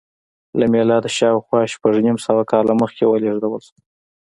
له 0.59 0.65
میلاده 0.73 1.09
شاوخوا 1.17 1.59
شپږ 1.73 1.95
نیم 2.05 2.17
سوه 2.25 2.43
کاله 2.51 2.73
مخکې 2.81 3.03
ولېږدول 3.07 3.61
شوه 3.67 3.79